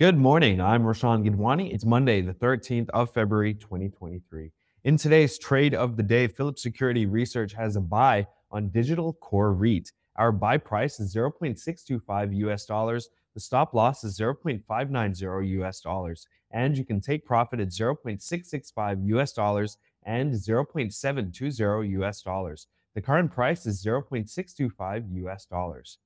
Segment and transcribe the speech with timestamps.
[0.00, 0.62] Good morning.
[0.62, 1.74] I'm Rashawn Gidwani.
[1.74, 4.50] It's Monday, the 13th of February, 2023.
[4.84, 9.52] In today's trade of the day, Phillips Security Research has a buy on Digital Core
[9.52, 9.92] REIT.
[10.16, 13.10] Our buy price is 0.625 US dollars.
[13.34, 16.26] The stop loss is 0.590 US dollars.
[16.50, 22.68] And you can take profit at 0.665 US dollars and 0.720 US dollars.
[22.94, 25.98] The current price is 0.625 US dollars.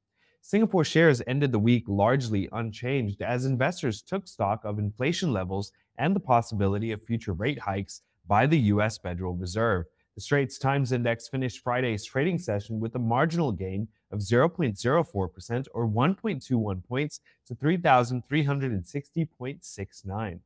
[0.47, 6.15] Singapore shares ended the week largely unchanged as investors took stock of inflation levels and
[6.15, 9.87] the possibility of future rate hikes by the US Federal Reserve.
[10.17, 15.89] The Straits Times Index finished Friday's trading session with a marginal gain of 0.04% or
[15.89, 20.41] 1.21 points to 3,360.69.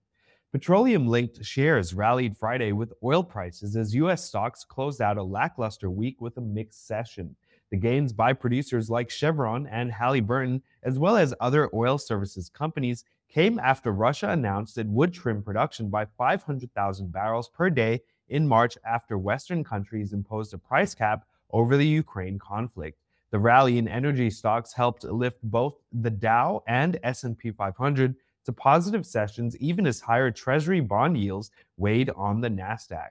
[0.52, 4.24] Petroleum linked shares rallied Friday with oil prices as U.S.
[4.24, 7.34] stocks closed out a lackluster week with a mixed session.
[7.70, 13.04] The gains by producers like Chevron and Halliburton, as well as other oil services companies,
[13.28, 18.78] came after Russia announced it would trim production by 500,000 barrels per day in March
[18.86, 22.98] after Western countries imposed a price cap over the Ukraine conflict.
[23.30, 28.14] The rally in energy stocks helped lift both the Dow and S&P 500
[28.46, 33.10] to positive sessions even as higher treasury bond yields weighed on the Nasdaq.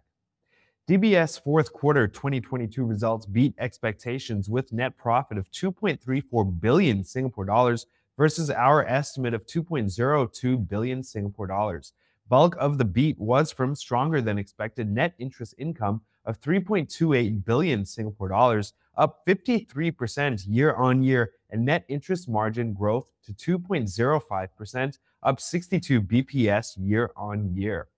[0.88, 7.88] DBS fourth quarter 2022 results beat expectations with net profit of 2.34 billion Singapore dollars
[8.18, 11.92] versus our estimate of 2.02 billion Singapore dollars.
[12.30, 17.86] Bulk of the beat was from stronger than expected net interest income of 3.28 billion
[17.86, 25.42] Singapore dollars, up 53% year on year, and net interest margin growth to 2.05%, up
[25.42, 27.90] 62 BPS year on year.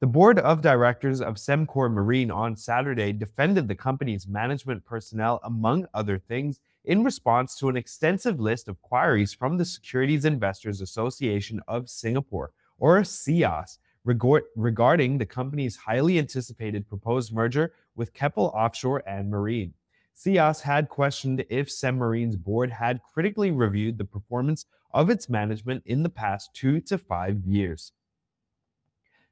[0.00, 5.88] The board of directors of Sembcorp Marine on Saturday defended the company's management personnel, among
[5.92, 11.60] other things, in response to an extensive list of queries from the Securities Investors Association
[11.66, 19.28] of Singapore, or SIAS, regarding the company's highly anticipated proposed merger with Keppel Offshore and
[19.28, 19.74] Marine.
[20.14, 24.64] SIAS had questioned if Sembmarine's board had critically reviewed the performance
[24.94, 27.90] of its management in the past two to five years.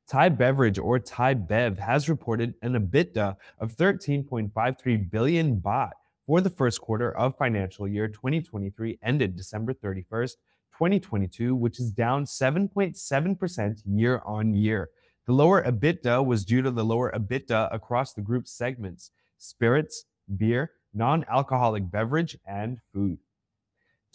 [0.06, 5.90] Thai Beverage or Thai Bev has reported an EBITDA of 13.53 billion baht
[6.26, 10.36] for the first quarter of financial year 2023 ended December 31st,
[10.78, 14.90] 2022, which is down 7.7% year on year.
[15.26, 20.04] The lower EBITDA was due to the lower EBITDA across the group's segments: spirits,
[20.36, 23.18] beer, non-alcoholic beverage, and food.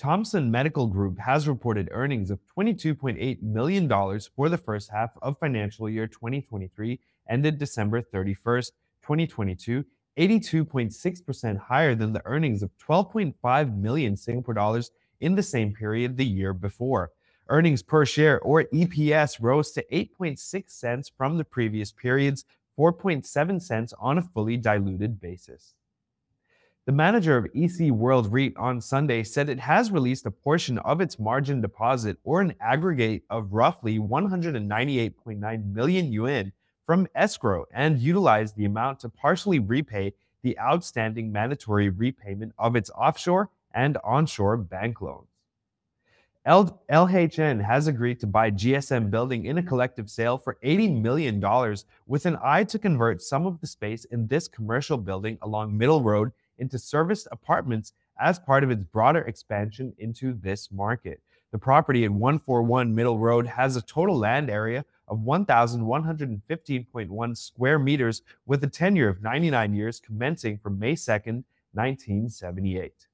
[0.01, 3.87] Thomson Medical Group has reported earnings of $22.8 million
[4.35, 8.71] for the first half of financial year 2023 ended December 31st,
[9.03, 9.85] 2022,
[10.17, 16.25] 82.6% higher than the earnings of 12.5 million Singapore dollars in the same period the
[16.25, 17.11] year before.
[17.47, 22.43] Earnings per share or EPS rose to 8.6 cents from the previous period's
[22.75, 25.75] 4.7 cents on a fully diluted basis.
[26.87, 30.99] The manager of EC World REIT on Sunday said it has released a portion of
[30.99, 36.51] its margin deposit or an aggregate of roughly 198.9 million yuan
[36.87, 42.89] from escrow and utilized the amount to partially repay the outstanding mandatory repayment of its
[42.89, 45.27] offshore and onshore bank loans.
[46.47, 51.75] L- LHN has agreed to buy GSM Building in a collective sale for $80 million
[52.07, 56.01] with an eye to convert some of the space in this commercial building along Middle
[56.01, 56.31] Road
[56.61, 61.21] into serviced apartments as part of its broader expansion into this market.
[61.51, 68.21] The property at 141 Middle Road has a total land area of 1,115.1 square meters
[68.45, 73.07] with a tenure of 99 years commencing from May 2nd, 1978.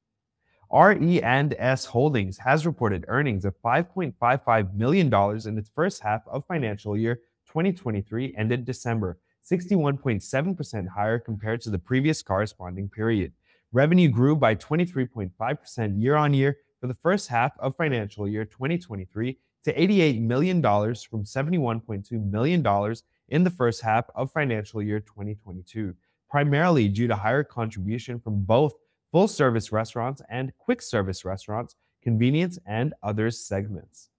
[0.72, 5.08] RE&S Holdings has reported earnings of $5.55 million
[5.48, 9.18] in its first half of financial year 2023 ended December,
[9.50, 13.32] 61.7% higher compared to the previous corresponding period.
[13.74, 19.38] Revenue grew by 23.5% year on year for the first half of financial year 2023
[19.66, 22.96] to $88 million from $71.2 million
[23.28, 25.94] in the first half of financial year 2022,
[26.30, 28.74] primarily due to higher contribution from both
[29.12, 34.10] full service restaurants and quick service restaurants, convenience, and other segments.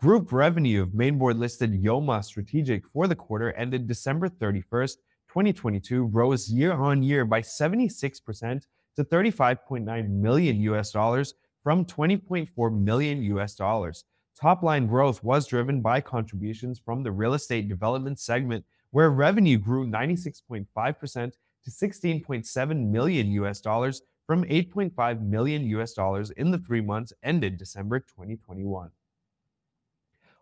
[0.00, 4.98] Group revenue of mainboard listed Yoma Strategic for the quarter ended December 31st,
[5.28, 8.66] 2022 rose year on year by 76%
[8.96, 14.04] to 35.9 million US dollars from 20.4 million US dollars.
[14.40, 19.58] Top line growth was driven by contributions from the real estate development segment, where revenue
[19.58, 21.32] grew 96.5%
[21.64, 27.58] to 16.7 million US dollars from 8.5 million US dollars in the three months ended
[27.58, 28.90] December 2021.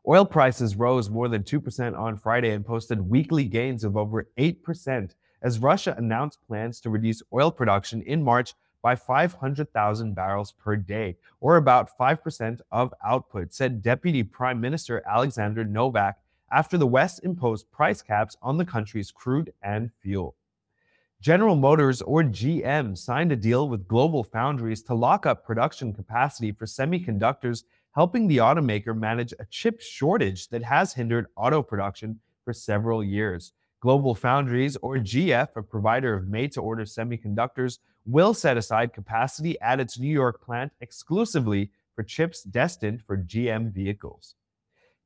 [0.08, 5.16] Oil prices rose more than 2% on Friday and posted weekly gains of over 8%
[5.42, 11.16] as Russia announced plans to reduce oil production in March by 500,000 barrels per day,
[11.40, 16.18] or about 5% of output, said Deputy Prime Minister Alexander Novak
[16.52, 20.36] after the West imposed price caps on the country's crude and fuel.
[21.20, 26.52] General Motors, or GM, signed a deal with Global Foundries to lock up production capacity
[26.52, 27.64] for semiconductors,
[27.96, 33.52] helping the automaker manage a chip shortage that has hindered auto production for several years.
[33.80, 39.58] Global Foundries, or GF, a provider of made to order semiconductors, will set aside capacity
[39.62, 44.34] at its New York plant exclusively for chips destined for GM vehicles.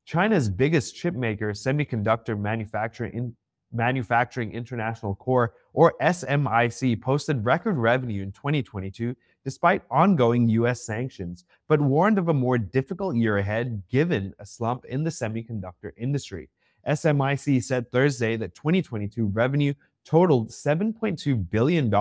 [0.05, 3.35] China's biggest chipmaker, Semiconductor manufacturer in,
[3.71, 10.83] Manufacturing International Corp., or SMIC, posted record revenue in 2022 despite ongoing U.S.
[10.83, 15.91] sanctions, but warned of a more difficult year ahead given a slump in the semiconductor
[15.97, 16.49] industry.
[16.87, 19.73] SMIC said Thursday that 2022 revenue
[20.03, 21.93] totaled $7.2 billion,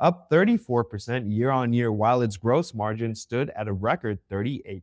[0.00, 4.82] up 34% year on year, while its gross margin stood at a record 38%.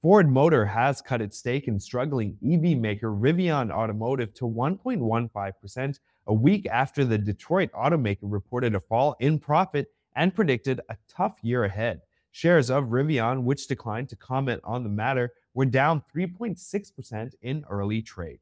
[0.00, 5.98] Ford Motor has cut its stake in struggling EV maker Rivian Automotive to 1.15%,
[6.28, 11.38] a week after the Detroit automaker reported a fall in profit and predicted a tough
[11.42, 12.02] year ahead.
[12.30, 18.00] Shares of Rivian, which declined to comment on the matter, were down 3.6% in early
[18.00, 18.38] trade.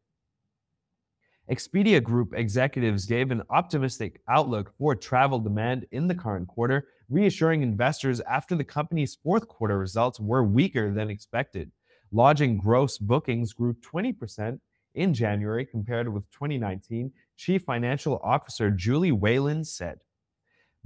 [1.48, 7.62] Expedia Group executives gave an optimistic outlook for travel demand in the current quarter, reassuring
[7.62, 11.70] investors after the company's fourth quarter results were weaker than expected.
[12.10, 14.58] Lodging gross bookings grew 20%
[14.96, 20.00] in January compared with 2019, Chief Financial Officer Julie Whalen said.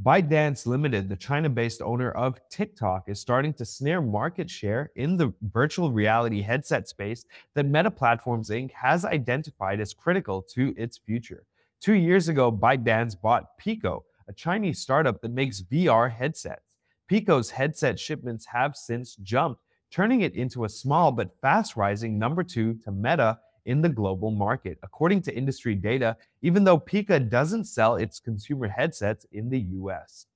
[0.02, 5.18] ByteDance Limited, the China based owner of TikTok, is starting to snare market share in
[5.18, 8.70] the virtual reality headset space that Meta Platforms Inc.
[8.72, 11.44] has identified as critical to its future.
[11.82, 16.76] Two years ago, ByteDance bought Pico, a Chinese startup that makes VR headsets.
[17.06, 19.60] Pico's headset shipments have since jumped,
[19.90, 24.30] turning it into a small but fast rising number two to Meta in the global
[24.30, 24.78] market.
[24.82, 30.26] According to industry data, even though Pico doesn't sell its consumer headsets in the US.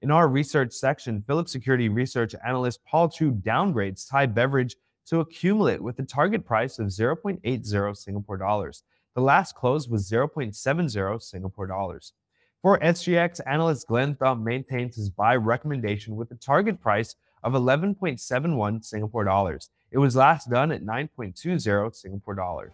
[0.00, 4.76] In our research section, Philips Security research analyst Paul Chew downgrades Thai beverage
[5.06, 8.82] to accumulate with a target price of 0.80 Singapore dollars.
[9.14, 12.12] The last close was 0.70 Singapore dollars.
[12.62, 18.84] For SGX, analyst Glenn Thum maintains his buy recommendation with a target price of 11.71
[18.84, 19.70] Singapore dollars.
[19.90, 22.72] It was last done at 9.20 Singapore dollars.